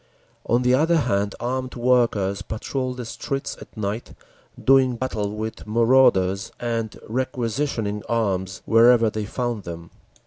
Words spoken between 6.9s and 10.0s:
requisitioning arms wherever they found them.